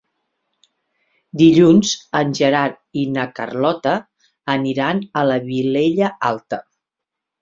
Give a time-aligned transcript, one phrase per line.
[1.41, 1.91] Dilluns
[2.21, 3.93] en Gerard i na Carlota
[4.55, 6.61] aniran a la Vilella Alta.